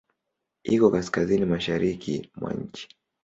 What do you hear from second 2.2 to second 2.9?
mwa nchi.